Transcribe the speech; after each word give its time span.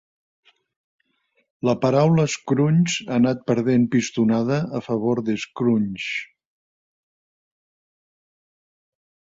La 1.69 1.75
paraula 1.83 2.25
"scrunch" 2.37 2.95
ha 3.07 3.19
anat 3.19 3.45
perdent 3.51 3.87
pistonada 3.97 4.59
a 4.81 4.83
favor 4.89 5.23
de 5.29 5.37
"scrunge". 5.45 6.11